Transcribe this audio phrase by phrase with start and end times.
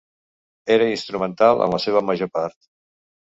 [0.75, 2.59] Era instrumental en la seva major part.